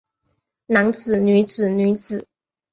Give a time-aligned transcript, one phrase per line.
[0.65, 2.25] 男子女子女子